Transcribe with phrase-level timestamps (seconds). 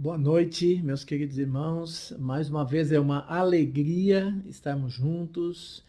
[0.00, 2.14] Boa noite, meus queridos irmãos.
[2.20, 5.82] Mais uma vez é uma alegria estarmos juntos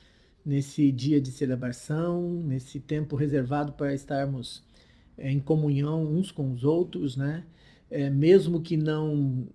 [0.43, 4.63] nesse dia de celebração, nesse tempo reservado para estarmos
[5.15, 7.43] é, em comunhão uns com os outros, né?
[7.87, 9.47] É, mesmo que não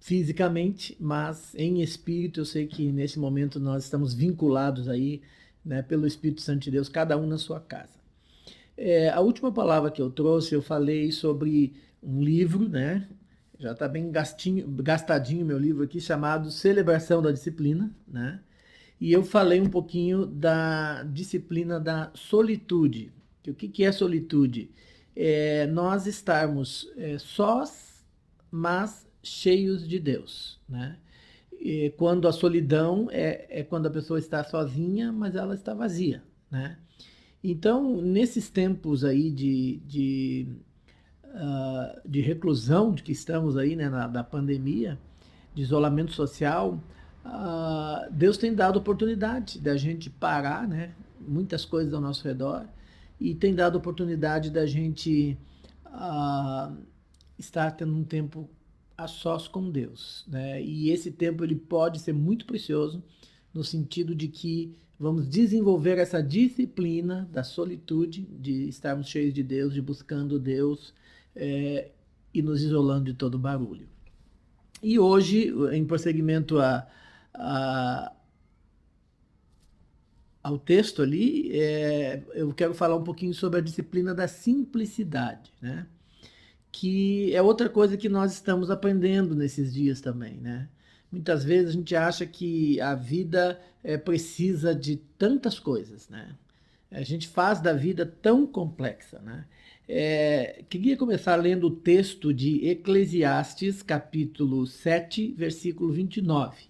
[0.00, 5.22] fisicamente, mas em espírito, eu sei que nesse momento nós estamos vinculados aí,
[5.64, 7.96] né, pelo Espírito Santo de Deus, cada um na sua casa.
[8.76, 13.06] É, a última palavra que eu trouxe, eu falei sobre um livro, né?
[13.58, 18.40] Já está bem gastinho, gastadinho meu livro aqui, chamado Celebração da Disciplina, né?
[19.00, 23.12] E eu falei um pouquinho da disciplina da solitude.
[23.46, 24.70] o que, que é solitude?
[25.14, 28.04] É nós estarmos é, sós,
[28.50, 30.96] mas cheios de Deus, né?
[31.52, 36.22] E quando a solidão é, é quando a pessoa está sozinha, mas ela está vazia,
[36.48, 36.78] né?
[37.42, 40.48] Então, nesses tempos aí de, de
[41.28, 44.98] uh, de reclusão de que estamos aí, né, na, da pandemia,
[45.54, 46.80] de isolamento social,
[47.24, 52.66] uh, Deus tem dado oportunidade da gente parar, né, muitas coisas ao nosso redor,
[53.20, 55.36] e tem dado oportunidade da gente
[55.86, 56.76] uh,
[57.38, 58.48] estar tendo um tempo
[58.96, 60.60] a sós com Deus, né?
[60.60, 63.02] E esse tempo ele pode ser muito precioso
[63.54, 69.72] no sentido de que vamos desenvolver essa disciplina da solitude, de estarmos cheios de Deus,
[69.72, 70.92] de buscando Deus,
[71.36, 71.90] é,
[72.34, 73.88] e nos isolando de todo barulho.
[74.82, 76.86] E hoje, em prosseguimento a,
[77.34, 78.12] a,
[80.42, 85.86] ao texto ali, é, eu quero falar um pouquinho sobre a disciplina da simplicidade, né?
[86.70, 90.36] que é outra coisa que nós estamos aprendendo nesses dias também.
[90.38, 90.68] Né?
[91.10, 96.08] Muitas vezes a gente acha que a vida é, precisa de tantas coisas.
[96.08, 96.34] Né?
[96.90, 99.18] A gente faz da vida tão complexa.
[99.20, 99.46] Né?
[99.88, 106.68] É, queria começar lendo o texto de Eclesiastes, capítulo 7, versículo 29.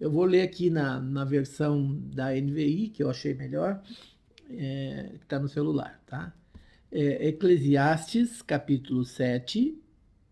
[0.00, 3.80] Eu vou ler aqui na, na versão da NVI, que eu achei melhor,
[4.50, 6.34] é, que está no celular, tá?
[6.90, 9.78] É, Eclesiastes, capítulo 7,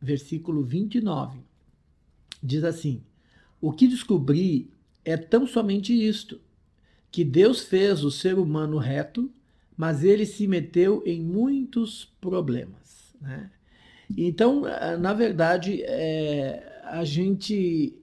[0.03, 1.39] versículo 29.
[2.43, 3.05] Diz assim:
[3.61, 4.71] O que descobri
[5.05, 6.41] é tão somente isto,
[7.11, 9.31] que Deus fez o ser humano reto
[9.81, 13.15] mas ele se meteu em muitos problemas.
[13.19, 13.51] Né?
[14.15, 17.95] Então, eh, na verdade, é, a gente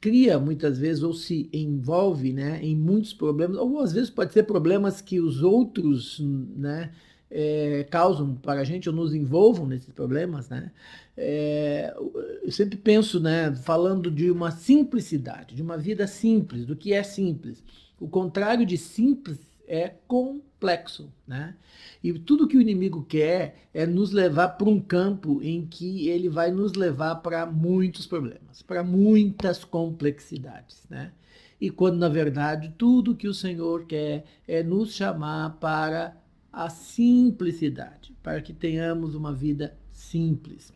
[0.00, 4.42] cria muitas vezes ou se envolve né, em muitos problemas, ou às vezes pode ser
[4.42, 6.90] problemas que os outros né,
[7.30, 10.48] é, causam para a gente ou nos envolvam nesses problemas.
[10.48, 10.72] Né?
[11.16, 11.94] É,
[12.42, 17.02] eu sempre penso, né, falando de uma simplicidade, de uma vida simples, do que é
[17.02, 17.62] simples.
[18.00, 19.38] O contrário de simples
[19.68, 21.54] é complexo, né?
[22.02, 26.28] E tudo que o inimigo quer é nos levar para um campo em que ele
[26.28, 31.12] vai nos levar para muitos problemas, para muitas complexidades, né?
[31.60, 36.16] E quando na verdade tudo que o Senhor quer é nos chamar para
[36.52, 40.72] a simplicidade, para que tenhamos uma vida simples.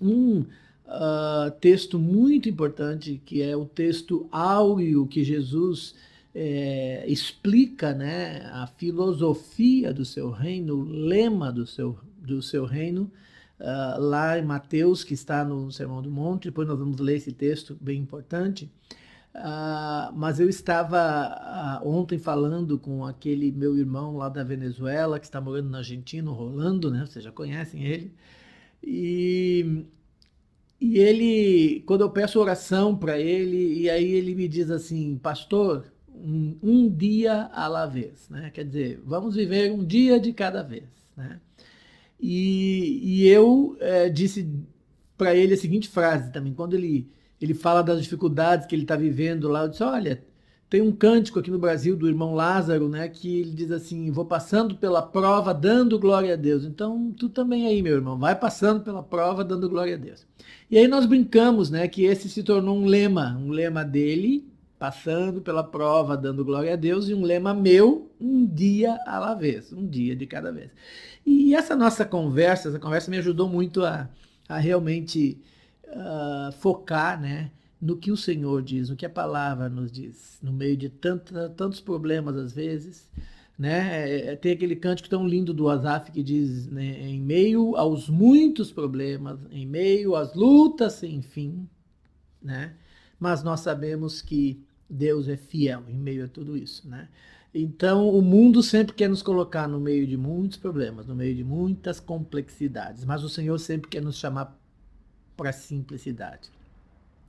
[0.00, 5.94] Um uh, texto muito importante que é o texto áureo que Jesus
[6.38, 13.10] é, explica né, a filosofia do seu reino, o lema do seu, do seu reino,
[13.58, 16.48] uh, lá em Mateus, que está no Sermão do Monte.
[16.48, 18.70] Depois nós vamos ler esse texto bem importante.
[19.36, 25.26] Uh, mas eu estava uh, ontem falando com aquele meu irmão lá da Venezuela, que
[25.26, 27.04] está morando na Argentina, Rolando, né?
[27.04, 28.14] Vocês já conhecem ele.
[28.82, 29.84] E,
[30.80, 35.84] e ele, quando eu peço oração para ele, e aí ele me diz assim, pastor,
[36.08, 38.50] um, um dia à la vez, né?
[38.54, 41.40] Quer dizer, vamos viver um dia de cada vez, né?
[42.18, 44.48] E, e eu é, disse
[45.18, 47.10] para ele a seguinte frase também, quando ele,
[47.40, 50.24] ele fala das dificuldades que ele está vivendo lá, eu disse, olha,
[50.68, 54.24] tem um cântico aqui no Brasil do irmão Lázaro, né, que ele diz assim, vou
[54.24, 56.64] passando pela prova dando glória a Deus.
[56.64, 60.26] Então, tu também aí, meu irmão, vai passando pela prova dando glória a Deus.
[60.68, 64.44] E aí nós brincamos, né, que esse se tornou um lema, um lema dele,
[64.78, 69.34] passando pela prova, dando glória a Deus, e um lema meu, um dia à la
[69.34, 70.70] vez, um dia de cada vez.
[71.24, 74.08] E essa nossa conversa, essa conversa me ajudou muito a,
[74.48, 75.40] a realmente
[75.88, 77.50] uh, focar né,
[77.80, 81.48] no que o Senhor diz, no que a palavra nos diz, no meio de tanta,
[81.50, 83.10] tantos problemas às vezes.
[83.58, 84.10] Né?
[84.10, 88.08] É, é, tem aquele cântico tão lindo do Asaf que diz: né, em meio aos
[88.08, 91.66] muitos problemas, em meio às lutas sem fim,
[92.42, 92.74] né?
[93.18, 97.08] mas nós sabemos que Deus é fiel em meio a tudo isso, né?
[97.52, 101.42] Então, o mundo sempre quer nos colocar no meio de muitos problemas, no meio de
[101.42, 104.58] muitas complexidades, mas o Senhor sempre quer nos chamar
[105.36, 106.50] para a simplicidade.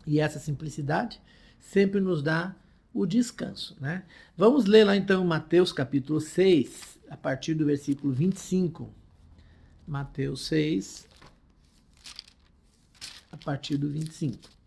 [0.05, 1.21] E essa simplicidade
[1.59, 2.55] sempre nos dá
[2.93, 3.75] o descanso.
[3.79, 4.03] Né?
[4.35, 8.89] Vamos ler lá então Mateus capítulo 6, a partir do versículo 25.
[9.85, 11.07] Mateus 6,
[13.31, 14.57] a partir do 25.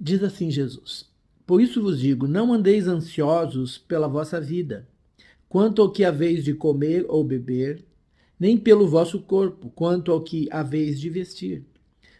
[0.00, 1.10] Diz assim Jesus:
[1.44, 4.88] Por isso vos digo, não andeis ansiosos pela vossa vida,
[5.48, 7.84] quanto ao que haveis de comer ou beber,
[8.38, 11.64] nem pelo vosso corpo, quanto ao que haveis de vestir.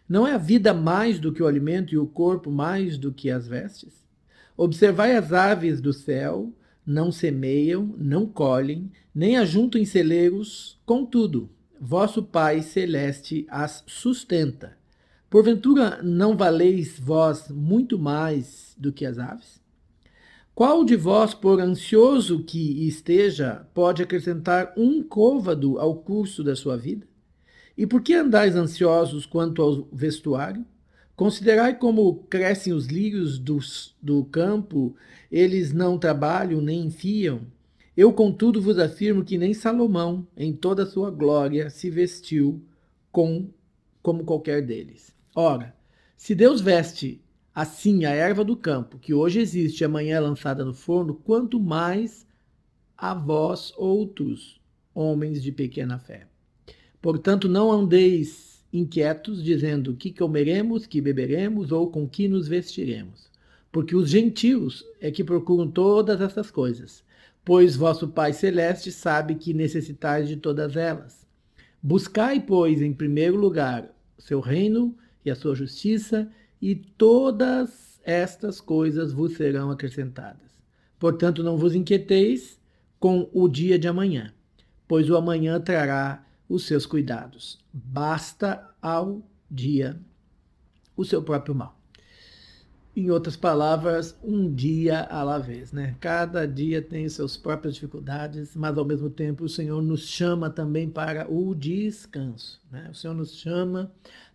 [0.07, 3.29] Não é a vida mais do que o alimento e o corpo mais do que
[3.29, 3.93] as vestes?
[4.57, 6.51] Observai as aves do céu,
[6.85, 11.49] não semeiam, não colhem, nem ajuntam em celeiros, contudo,
[11.79, 14.77] vosso Pai celeste as sustenta.
[15.29, 19.61] Porventura não valeis vós muito mais do que as aves?
[20.59, 26.75] Qual de vós, por ansioso que esteja, pode acrescentar um côvado ao curso da sua
[26.75, 27.07] vida?
[27.77, 30.65] E por que andais ansiosos quanto ao vestuário?
[31.15, 33.57] Considerai como crescem os lírios do,
[34.01, 34.93] do campo,
[35.31, 37.39] eles não trabalham nem enfiam.
[37.95, 42.61] Eu, contudo, vos afirmo que nem Salomão, em toda a sua glória, se vestiu
[43.13, 43.47] com,
[44.03, 45.15] como qualquer deles.
[45.33, 45.73] Ora,
[46.17, 47.21] se Deus veste
[47.59, 51.59] assim a erva do campo, que hoje existe e amanhã é lançada no forno, quanto
[51.59, 52.25] mais
[52.97, 54.61] a vós outros,
[54.95, 56.25] homens de pequena fé.
[57.01, 63.29] Portanto, não andeis inquietos, dizendo que comeremos, que beberemos ou com que nos vestiremos.
[63.73, 67.03] Porque os gentios é que procuram todas essas coisas,
[67.43, 71.27] pois vosso Pai Celeste sabe que necessitais de todas elas.
[71.83, 74.95] Buscai, pois, em primeiro lugar o seu reino
[75.25, 80.49] e a sua justiça, e todas estas coisas vos serão acrescentadas.
[80.97, 82.59] Portanto, não vos inquieteis
[82.99, 84.33] com o dia de amanhã,
[84.87, 87.59] pois o amanhã trará os seus cuidados.
[87.71, 89.99] Basta ao dia
[90.97, 91.79] o seu próprio mal.
[92.95, 95.95] Em outras palavras, um dia à la vez, né?
[96.01, 100.89] Cada dia tem suas próprias dificuldades, mas ao mesmo tempo o Senhor nos chama também
[100.89, 102.89] para o descanso, né?
[102.91, 103.89] O Senhor nos chama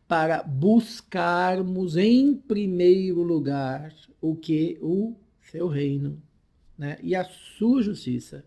[0.07, 5.15] para buscarmos em primeiro lugar o que o
[5.51, 6.21] seu reino,
[6.77, 6.99] né?
[7.03, 8.45] E a sua justiça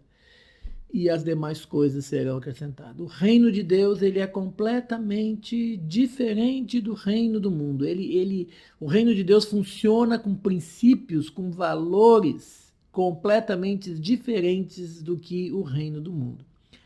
[0.93, 2.99] e as demais coisas serão acrescentadas.
[2.99, 7.85] O reino de Deus ele é completamente diferente do reino do mundo.
[7.85, 8.49] Ele, ele,
[8.79, 15.99] o reino de Deus funciona com princípios, com valores completamente diferentes do que o reino
[15.99, 16.45] do mundo.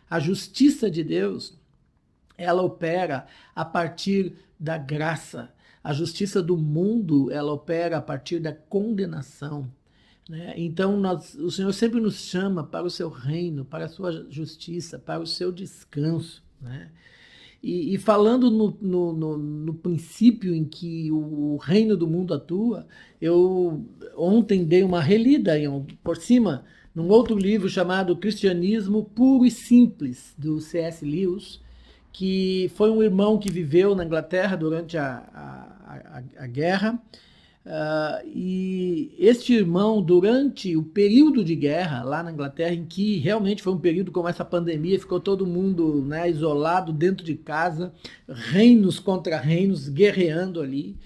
[0.10, 1.58] A justiça de Deus
[2.38, 5.52] ela opera a partir da graça.
[5.84, 9.68] A justiça do mundo ela opera a partir da condenação.
[10.30, 10.54] Né?
[10.56, 15.00] Então, nós, o Senhor sempre nos chama para o seu reino, para a sua justiça,
[15.00, 16.44] para o seu descanso.
[16.62, 16.92] Né?
[17.64, 22.88] E, e, falando no, no, no, no, princípio em que o, reino do mundo atua,
[23.20, 23.84] eu
[24.16, 25.54] ontem dei uma relida
[26.04, 26.64] por cima
[26.94, 31.06] num outro livro chamado Cristianismo Puro e Simples, do C.S.
[31.06, 31.60] Lewis,
[32.12, 37.00] que foi um irmão que viveu na Inglaterra durante a, a, a, a guerra
[37.64, 43.62] Uh, e este irmão, durante o período de guerra lá na Inglaterra, em que realmente
[43.62, 47.94] foi um período como essa pandemia, ficou todo mundo né, isolado dentro de casa,
[48.28, 50.98] reinos contra reinos, guerreando ali.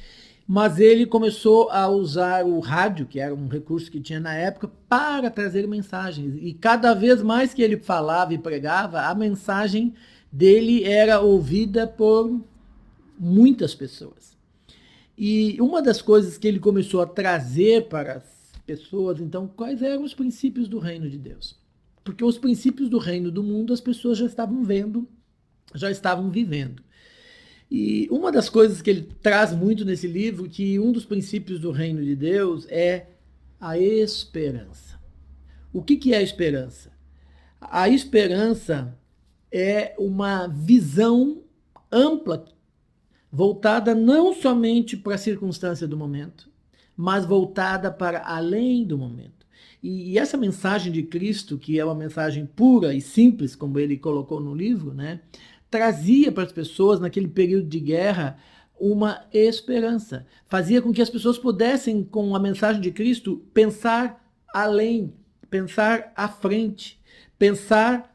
[0.47, 4.69] Mas ele começou a usar o rádio, que era um recurso que tinha na época,
[4.87, 6.35] para trazer mensagens.
[6.39, 9.93] E cada vez mais que ele falava e pregava, a mensagem
[10.35, 12.41] dele era ouvida por
[13.17, 14.35] muitas pessoas.
[15.17, 20.03] E uma das coisas que ele começou a trazer para as pessoas, então, quais eram
[20.03, 21.57] os princípios do reino de Deus?
[22.03, 25.07] Porque os princípios do reino do mundo as pessoas já estavam vendo,
[25.73, 26.83] já estavam vivendo.
[27.71, 31.71] E uma das coisas que ele traz muito nesse livro, que um dos princípios do
[31.71, 33.07] reino de Deus é
[33.59, 34.99] a esperança.
[35.71, 36.91] O que, que é a esperança?
[37.61, 38.97] A esperança
[39.57, 41.41] é uma visão
[41.89, 42.45] ampla
[43.31, 46.49] voltada não somente para a circunstância do momento,
[46.95, 49.45] mas voltada para além do momento.
[49.81, 53.97] E, e, essa mensagem de Cristo, que é uma mensagem pura e simples, como ele
[53.97, 55.21] colocou no livro, né,
[55.71, 58.37] trazia para as pessoas, naquele período de guerra,
[58.77, 60.27] uma esperança.
[60.47, 64.21] Fazia com que as pessoas pudessem, com a mensagem de Cristo, pensar
[64.53, 65.13] além,
[65.49, 66.99] pensar à frente,
[67.39, 68.14] pensar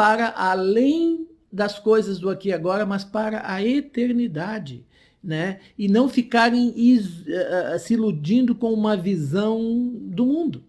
[0.00, 4.82] para além das coisas do aqui e agora, mas para a eternidade.
[5.22, 5.60] Né?
[5.76, 10.64] E não ficarem is, uh, se iludindo com uma visão do mundo.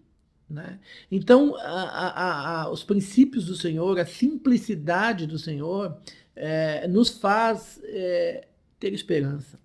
[0.49, 0.77] Né?
[1.09, 5.97] Então, a, a, a, os princípios do Senhor, a simplicidade do Senhor,
[6.35, 9.60] é, nos faz é, ter esperança.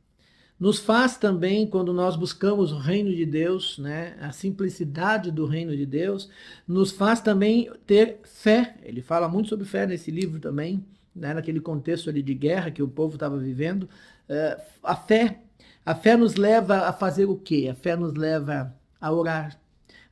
[0.59, 5.77] Nos faz também, quando nós buscamos o reino de Deus, né, a simplicidade do reino
[5.77, 6.31] de Deus,
[6.67, 8.75] nos faz também ter fé.
[8.83, 10.83] Ele fala muito sobre fé nesse livro também,
[11.15, 13.87] né, naquele contexto ali de guerra que o povo estava vivendo.
[14.27, 15.41] É, a fé,
[15.85, 17.69] a fé nos leva a fazer o quê?
[17.71, 19.61] A fé nos leva a orar.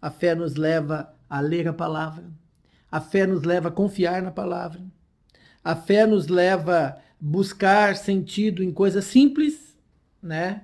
[0.01, 2.25] A fé nos leva a ler a palavra.
[2.93, 4.83] A fé nos leva a confiar na palavra.
[5.65, 9.63] A fé nos leva a buscar sentido em coisas simples
[10.25, 10.62] né?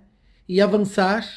[0.48, 1.28] E avançar,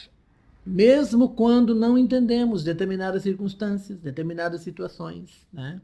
[0.65, 5.81] mesmo quando não entendemos determinadas circunstâncias, determinadas situações, né?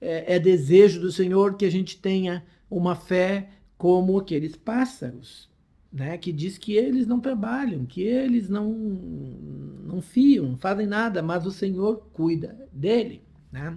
[0.00, 5.48] É, é desejo do Senhor que a gente tenha uma fé como aqueles pássaros,
[5.92, 11.22] né, que diz que eles não trabalham, que eles não, não fiam, não fazem nada,
[11.22, 13.22] mas o Senhor cuida dele.
[13.50, 13.76] Né?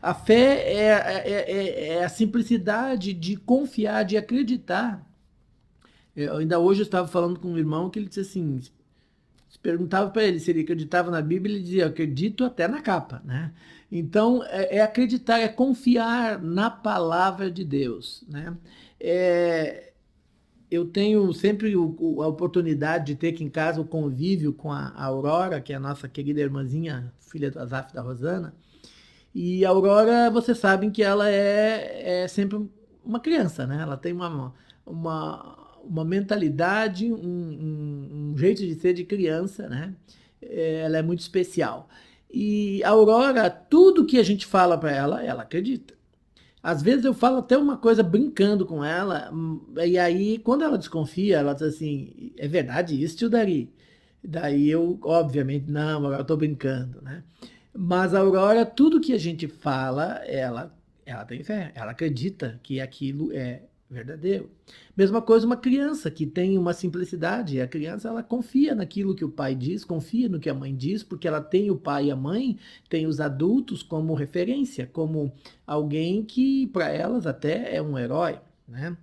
[0.00, 5.07] A fé é, é, é, é, a simplicidade de confiar, de acreditar
[6.18, 10.10] eu, ainda hoje eu estava falando com um irmão que ele disse assim, se perguntava
[10.10, 13.52] para ele se ele acreditava na Bíblia, ele dizia, acredito até na capa, né?
[13.90, 18.56] Então, é, é acreditar, é confiar na palavra de Deus, né?
[19.00, 19.92] É,
[20.68, 24.72] eu tenho sempre o, o, a oportunidade de ter aqui em casa o convívio com
[24.72, 28.54] a, a Aurora, que é a nossa querida irmãzinha, filha do Azaf da Rosana.
[29.32, 32.68] E a Aurora, vocês sabem que ela é, é sempre
[33.04, 33.80] uma criança, né?
[33.80, 34.52] Ela tem uma,
[34.84, 39.94] uma uma mentalidade, um, um, um, jeito de ser de criança, né?
[40.40, 41.88] É, ela é muito especial.
[42.30, 45.94] E a Aurora, tudo que a gente fala para ela, ela acredita.
[46.62, 49.30] Às vezes eu falo até uma coisa brincando com ela,
[49.86, 53.72] e aí quando ela desconfia, ela diz assim, é verdade isso, tio Dari?
[54.22, 57.22] Daí eu, obviamente, não, agora eu tô brincando, né?
[57.72, 62.80] Mas a Aurora, tudo que a gente fala, ela, ela tem fé, ela acredita que
[62.80, 64.50] aquilo é verdadeiro.
[64.96, 67.60] Mesma coisa uma criança que tem uma simplicidade.
[67.60, 71.02] A criança ela confia naquilo que o pai diz, confia no que a mãe diz,
[71.02, 75.32] porque ela tem o pai e a mãe, tem os adultos como referência, como
[75.66, 78.96] alguém que para elas até é um herói, né?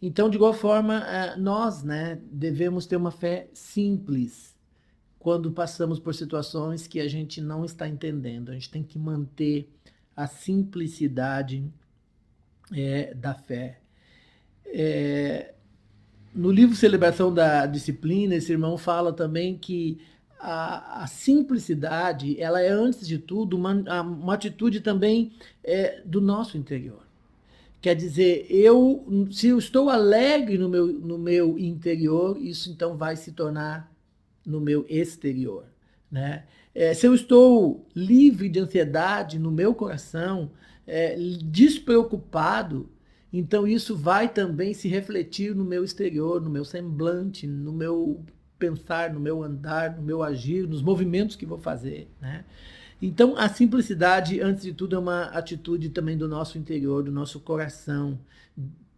[0.00, 4.52] Então, de igual forma, eh, nós, né, devemos ter uma fé simples
[5.16, 8.50] quando passamos por situações que a gente não está entendendo.
[8.50, 9.68] A gente tem que manter
[10.16, 11.64] a simplicidade
[12.72, 13.81] é, da fé
[14.72, 15.54] é,
[16.34, 20.00] no livro Celebração da Disciplina, esse irmão fala também que
[20.40, 26.58] a, a simplicidade, ela é, antes de tudo, uma, uma atitude também é, do nosso
[26.58, 27.06] interior.
[27.80, 33.16] Quer dizer, eu, se eu estou alegre no meu, no meu interior, isso então vai
[33.16, 33.92] se tornar
[34.46, 35.64] no meu exterior.
[36.10, 36.44] Né?
[36.74, 40.50] É, se eu estou livre de ansiedade no meu coração,
[40.86, 42.88] é, despreocupado,
[43.32, 48.22] então isso vai também se refletir no meu exterior, no meu semblante, no meu
[48.58, 52.44] pensar, no meu andar, no meu agir, nos movimentos que vou fazer, né?
[53.00, 57.40] Então a simplicidade, antes de tudo, é uma atitude também do nosso interior, do nosso
[57.40, 58.18] coração.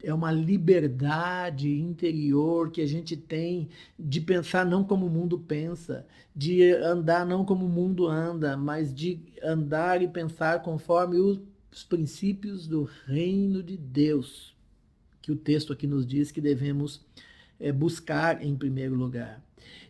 [0.02, 6.04] É uma liberdade interior que a gente tem de pensar não como o mundo pensa,
[6.36, 11.40] de andar não como o mundo anda, mas de andar e pensar conforme o
[11.74, 14.54] os princípios do reino de Deus,
[15.20, 17.04] que o texto aqui nos diz que devemos
[17.58, 19.42] é, buscar em primeiro lugar.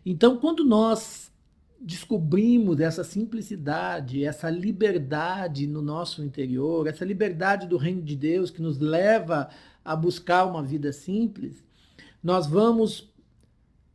[0.03, 1.31] Então, quando nós
[1.79, 8.61] descobrimos essa simplicidade, essa liberdade no nosso interior, essa liberdade do reino de Deus que
[8.61, 9.49] nos leva
[9.83, 11.63] a buscar uma vida simples,
[12.23, 13.13] nós vamos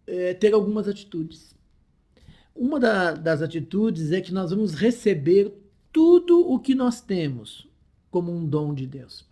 [0.06, 1.56] é, ter algumas atitudes.
[2.54, 5.52] Uma da, das atitudes é que nós vamos receber
[5.92, 7.69] tudo o que nós temos,
[8.10, 9.24] como um dom de Deus.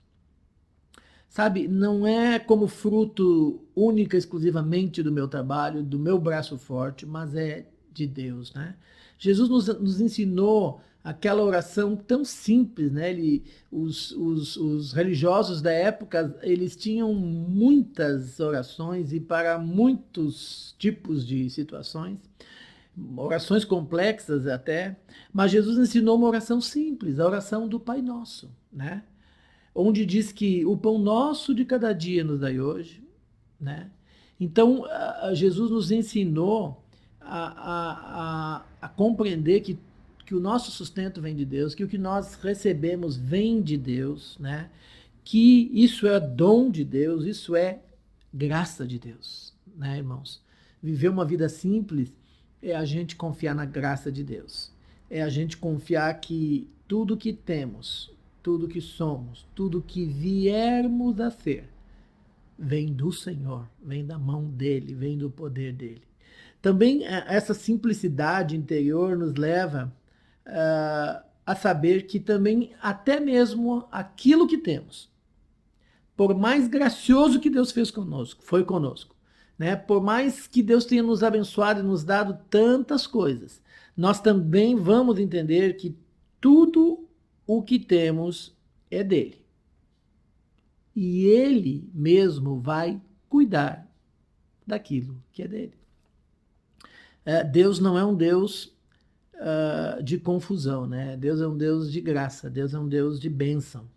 [1.28, 7.34] Sabe, não é como fruto única exclusivamente do meu trabalho, do meu braço forte, mas
[7.34, 8.74] é de Deus, né?
[9.18, 13.10] Jesus nos, nos ensinou aquela oração tão simples, né?
[13.10, 21.26] Ele, os, os, os, religiosos da época, eles tinham muitas orações e para muitos tipos
[21.26, 22.18] de situações,
[23.16, 24.96] orações complexas até,
[25.32, 29.02] mas Jesus ensinou uma oração simples, a oração do Pai Nosso né?
[29.74, 33.02] Onde diz que o pão nosso de cada dia nos dai hoje,
[33.60, 33.90] né?
[34.40, 34.84] Então,
[35.32, 36.82] Jesus nos ensinou
[37.20, 39.78] a, a, a, compreender que,
[40.24, 44.36] que o nosso sustento vem de Deus, que o que nós recebemos vem de Deus,
[44.38, 44.70] né?
[45.24, 47.80] Que isso é dom de Deus, isso é
[48.32, 50.40] graça de Deus, né, irmãos?
[50.82, 52.16] Viver uma vida simples
[52.62, 54.72] é a gente confiar na graça de Deus.
[55.10, 61.30] é a gente confiar que tudo que temos, tudo que somos, tudo que viermos a
[61.30, 61.68] ser,
[62.58, 66.02] vem do Senhor, vem da mão dele, vem do poder dele.
[66.60, 69.92] Também é, essa simplicidade interior nos leva
[70.46, 75.08] uh, a saber que também até mesmo aquilo que temos,
[76.16, 79.14] por mais gracioso que Deus fez conosco, foi conosco,
[79.56, 79.76] né?
[79.76, 83.62] Por mais que Deus tenha nos abençoado e nos dado tantas coisas,
[83.96, 85.96] nós também vamos entender que
[86.40, 87.07] tudo
[87.48, 88.54] o que temos
[88.90, 89.42] é dele.
[90.94, 93.90] E ele mesmo vai cuidar
[94.66, 95.74] daquilo que é dele.
[97.24, 98.76] É, Deus não é um Deus
[99.34, 101.16] uh, de confusão, né?
[101.16, 103.88] Deus é um Deus de graça, Deus é um Deus de bênção.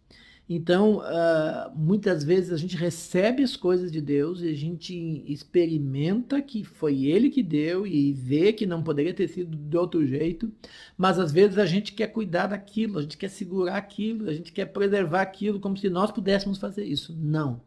[0.54, 6.42] Então, uh, muitas vezes a gente recebe as coisas de Deus e a gente experimenta
[6.42, 10.52] que foi Ele que deu e vê que não poderia ter sido de outro jeito,
[10.98, 14.52] mas às vezes a gente quer cuidar daquilo, a gente quer segurar aquilo, a gente
[14.52, 17.16] quer preservar aquilo como se nós pudéssemos fazer isso.
[17.18, 17.62] Não.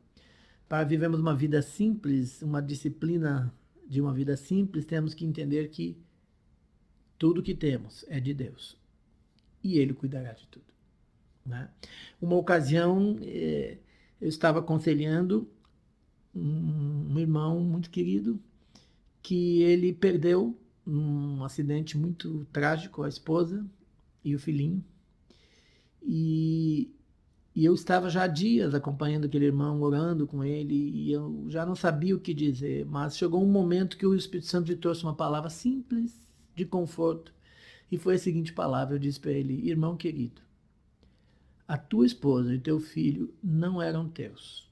[0.68, 3.50] Para vivermos uma vida simples, uma disciplina
[3.88, 5.96] de uma vida simples, temos que entender que
[7.18, 8.76] tudo que temos é de Deus
[9.62, 10.73] e Ele cuidará de tudo.
[11.44, 11.68] Né?
[12.20, 13.78] Uma ocasião, eh,
[14.20, 15.48] eu estava aconselhando
[16.34, 18.40] um, um irmão muito querido
[19.22, 23.64] que ele perdeu um acidente muito trágico a esposa
[24.24, 24.84] e o filhinho.
[26.02, 26.90] E,
[27.54, 31.64] e eu estava já há dias acompanhando aquele irmão, orando com ele, e eu já
[31.64, 35.02] não sabia o que dizer, mas chegou um momento que o Espírito Santo lhe trouxe
[35.02, 36.20] uma palavra simples,
[36.54, 37.32] de conforto,
[37.90, 40.42] e foi a seguinte palavra: eu disse para ele, irmão querido,
[41.66, 44.70] a tua esposa e teu filho não eram teus,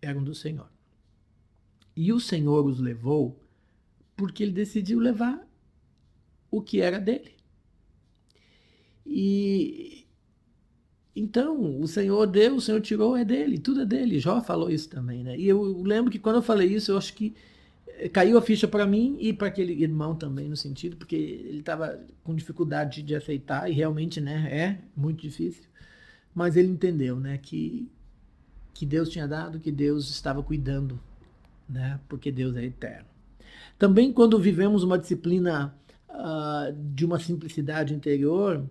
[0.00, 0.68] eram do Senhor.
[1.94, 3.38] E o Senhor os levou
[4.16, 5.46] porque ele decidiu levar
[6.50, 7.34] o que era dele.
[9.04, 10.06] E
[11.14, 14.18] então, o Senhor deu, o Senhor tirou, é dele, tudo é dele.
[14.18, 15.36] Jó falou isso também, né?
[15.36, 17.34] E eu lembro que quando eu falei isso, eu acho que
[17.88, 21.58] eh, caiu a ficha para mim e para aquele irmão também, no sentido, porque ele
[21.58, 25.69] estava com dificuldade de aceitar, e realmente, né, é muito difícil
[26.34, 27.90] mas ele entendeu, né, que
[28.72, 30.98] que Deus tinha dado, que Deus estava cuidando,
[31.68, 33.08] né, porque Deus é eterno.
[33.78, 35.74] Também quando vivemos uma disciplina
[36.08, 38.64] uh, de uma simplicidade interior,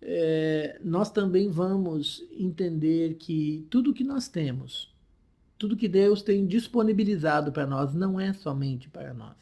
[0.00, 4.94] é, nós também vamos entender que tudo que nós temos,
[5.58, 9.36] tudo que Deus tem disponibilizado para nós, não é somente para nós,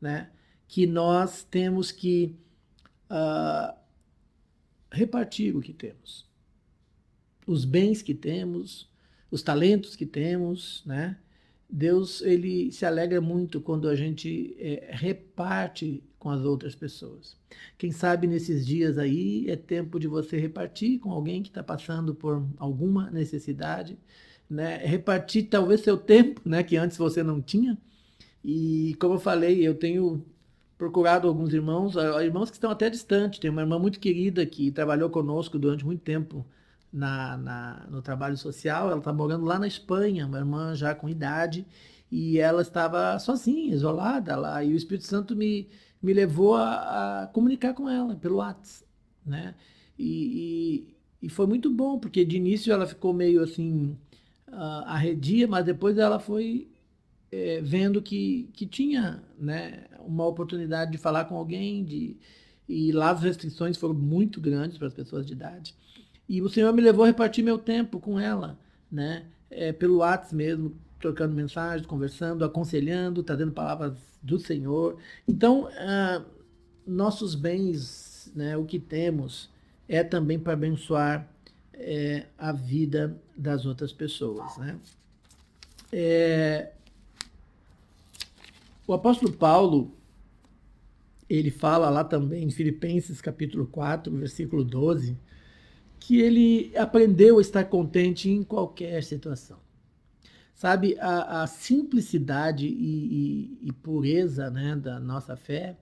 [0.00, 0.30] né?
[0.68, 2.36] Que nós temos que
[3.10, 3.76] uh,
[4.92, 6.27] repartir o que temos
[7.48, 8.86] os bens que temos,
[9.30, 11.16] os talentos que temos, né?
[11.70, 17.36] Deus ele se alegra muito quando a gente é, reparte com as outras pessoas.
[17.76, 22.14] Quem sabe nesses dias aí é tempo de você repartir com alguém que está passando
[22.14, 23.98] por alguma necessidade,
[24.48, 24.76] né?
[24.78, 26.62] Repartir talvez seu tempo, né?
[26.62, 27.78] Que antes você não tinha.
[28.44, 30.24] E como eu falei, eu tenho
[30.76, 33.38] procurado alguns irmãos, irmãos que estão até distantes.
[33.38, 36.46] Tem uma irmã muito querida que trabalhou conosco durante muito tempo
[36.92, 38.90] na, na, no trabalho social.
[38.90, 41.66] Ela está morando lá na Espanha, uma irmã já com idade,
[42.10, 44.62] e ela estava sozinha, isolada lá.
[44.64, 45.68] E o Espírito Santo me,
[46.02, 48.86] me levou a, a comunicar com ela pelo WhatsApp,
[49.24, 49.54] né?
[49.98, 50.86] E,
[51.20, 53.96] e, e, foi muito bom, porque de início ela ficou meio assim,
[54.48, 56.70] uh, arredia, mas depois ela foi
[57.32, 62.16] é, vendo que, que tinha né, uma oportunidade de falar com alguém, de,
[62.68, 65.74] e lá as restrições foram muito grandes para as pessoas de idade.
[66.28, 68.58] E o Senhor me levou a repartir meu tempo com ela,
[68.90, 69.24] né?
[69.50, 74.98] É, pelo WhatsApp mesmo, trocando mensagens, conversando, aconselhando, trazendo palavras do Senhor.
[75.26, 76.22] Então, ah,
[76.86, 79.48] nossos bens, né, o que temos,
[79.88, 81.28] é também para abençoar
[81.72, 84.56] é, a vida das outras pessoas.
[84.58, 84.78] Né?
[85.92, 86.72] É,
[88.86, 89.94] o apóstolo Paulo,
[91.28, 95.16] ele fala lá também em Filipenses capítulo 4, versículo 12,
[95.98, 99.58] que ele aprendeu a estar contente em qualquer situação.
[100.54, 102.70] Sabe, a, a simplicidade e,
[103.62, 105.76] e, e, pureza né, da nossa fé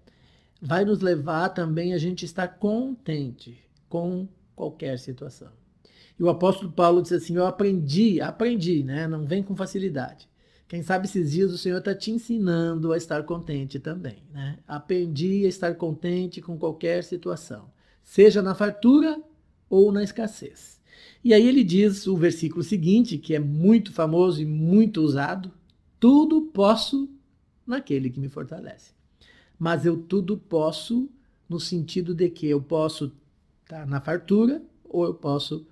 [0.60, 5.48] vai nos levar também a gente estar contente com qualquer situação.
[6.18, 9.06] E o apóstolo Paulo disse assim: Eu aprendi, aprendi, né?
[9.06, 10.28] Não vem com facilidade.
[10.68, 14.58] Quem sabe esses dias o Senhor está te ensinando a estar contente também, né?
[14.66, 17.70] Aprendi a estar contente com qualquer situação,
[18.02, 19.22] seja na fartura
[19.68, 20.80] ou na escassez.
[21.22, 25.50] E aí ele diz o versículo seguinte, que é muito famoso e muito usado:
[25.98, 27.08] Tudo posso
[27.66, 28.92] naquele que me fortalece.
[29.58, 31.10] Mas eu tudo posso
[31.48, 33.12] no sentido de que eu posso
[33.62, 35.66] estar na fartura ou eu posso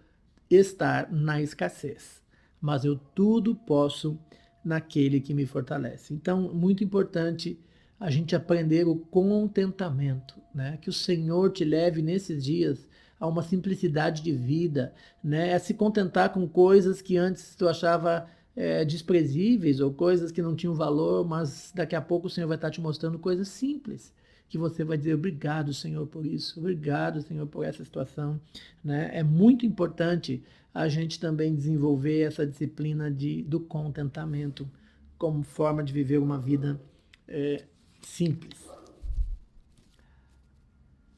[0.51, 2.23] estar na escassez.
[2.61, 4.19] Mas eu tudo posso
[4.65, 6.15] naquele que me fortalece.
[6.15, 7.59] Então, muito importante
[8.01, 10.79] a gente aprender o contentamento, né?
[10.81, 12.89] Que o Senhor te leve nesses dias
[13.25, 15.55] a uma simplicidade de vida, né?
[15.55, 20.55] A se contentar com coisas que antes tu achava é, desprezíveis ou coisas que não
[20.55, 24.13] tinham valor, mas daqui a pouco o Senhor vai estar te mostrando coisas simples
[24.47, 28.39] que você vai dizer obrigado, Senhor, por isso, obrigado, Senhor, por essa situação.
[28.85, 29.11] Né?
[29.13, 34.71] É muito importante a gente também desenvolver essa disciplina de, do contentamento
[35.17, 36.81] como forma de viver uma vida
[37.27, 37.65] é,
[38.03, 38.63] simples.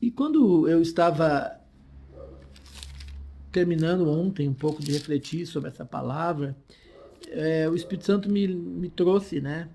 [0.01, 1.61] E quando eu estava
[3.57, 6.55] terminando ontem um pouco de refletir sobre essa palavra,
[7.29, 9.71] é, o Espírito Santo me, me trouxe né,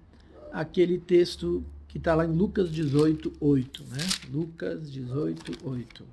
[0.53, 3.83] aquele texto que está lá em Lucas 18, 8.
[3.85, 3.97] Né?
[4.31, 6.05] Lucas 18, 8.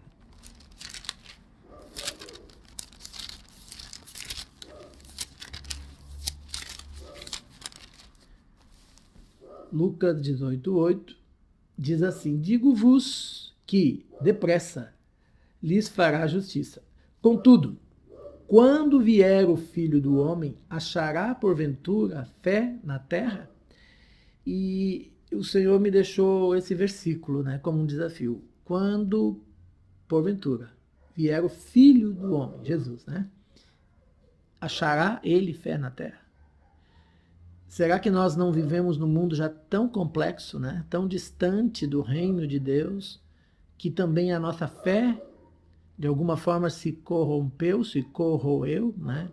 [9.71, 11.17] Lucas 18, 8
[11.77, 14.95] diz assim: Digo-vos que, depressa,
[15.63, 16.89] lhes fará justiça.
[17.21, 17.79] Contudo,
[18.47, 23.51] quando vier o filho do homem, achará porventura fé na terra?
[24.47, 28.43] E o Senhor me deixou esse versículo né, como um desafio.
[28.65, 29.41] Quando,
[30.07, 30.71] porventura,
[31.15, 33.29] vier o Filho do Homem, Jesus, né?
[34.61, 36.21] Achará ele fé na terra?
[37.69, 40.85] Será que nós não vivemos num mundo já tão complexo, né?
[40.89, 43.21] tão distante do reino de Deus,
[43.77, 45.23] que também a nossa fé,
[45.99, 49.29] de alguma forma, se corrompeu, se corroeu, né?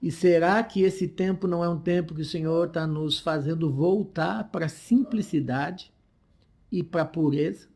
[0.00, 3.70] E será que esse tempo não é um tempo que o Senhor está nos fazendo
[3.70, 5.92] voltar para a simplicidade
[6.70, 7.68] e para a pureza?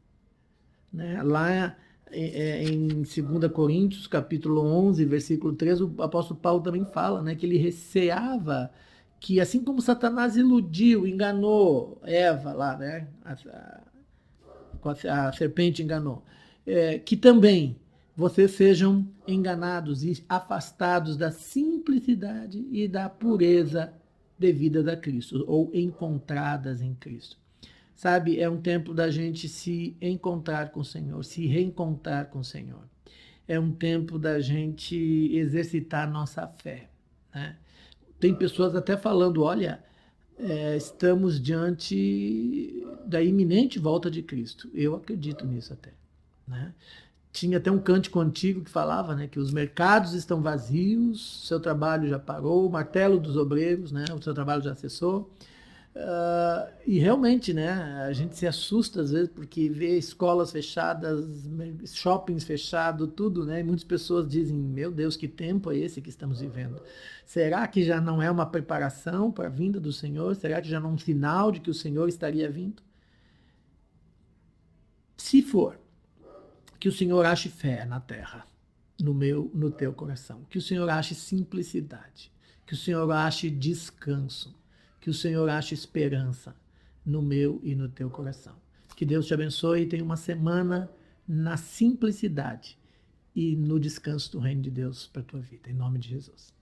[0.92, 1.21] Né?
[1.23, 1.77] Lá
[2.12, 7.45] é, em 2 Coríntios, capítulo 11, versículo 3, o apóstolo Paulo também fala né, que
[7.45, 8.71] ele receava
[9.18, 13.37] que, assim como Satanás iludiu, enganou Eva lá, né, a,
[14.85, 16.25] a, a serpente enganou,
[16.64, 17.82] é, que também
[18.16, 23.92] vocês sejam enganados e afastados da simplicidade e da pureza
[24.38, 27.37] devida a Cristo, ou encontradas em Cristo.
[27.94, 32.44] Sabe, é um tempo da gente se encontrar com o Senhor, se reencontrar com o
[32.44, 32.83] Senhor.
[33.46, 34.96] É um tempo da gente
[35.33, 36.88] exercitar nossa fé.
[37.35, 37.57] Né?
[38.18, 39.83] Tem pessoas até falando: olha,
[40.38, 44.68] é, estamos diante da iminente volta de Cristo.
[44.75, 45.92] Eu acredito nisso até.
[46.46, 46.75] Né?
[47.33, 52.09] Tinha até um cântico antigo que falava né, que os mercados estão vazios, seu trabalho
[52.09, 55.31] já parou, o martelo dos obreiros, né, o seu trabalho já cessou.
[55.95, 57.71] Uh, e realmente, né,
[58.07, 61.27] a gente se assusta às vezes porque vê escolas fechadas,
[61.85, 63.61] shoppings fechados, tudo, né?
[63.61, 66.81] E muitas pessoas dizem: Meu Deus, que tempo é esse que estamos vivendo?
[67.27, 70.35] Será que já não é uma preparação para a vinda do Senhor?
[70.35, 72.83] Será que já não é um sinal de que o Senhor estaria vindo?
[75.18, 75.79] Se for,
[76.83, 78.45] que o Senhor ache fé na terra,
[79.01, 80.45] no meu, no teu coração.
[80.51, 82.33] Que o Senhor ache simplicidade.
[82.66, 84.53] Que o Senhor ache descanso.
[85.01, 86.57] Que o Senhor ache esperança
[87.07, 88.57] no meu e no teu coração.
[88.97, 90.90] Que Deus te abençoe e tenha uma semana
[91.25, 92.77] na simplicidade
[93.33, 95.71] e no descanso do reino de Deus para a tua vida.
[95.71, 96.53] Em nome de Jesus.